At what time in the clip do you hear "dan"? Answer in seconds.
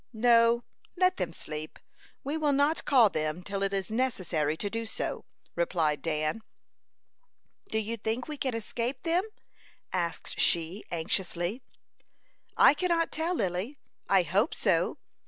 6.01-6.41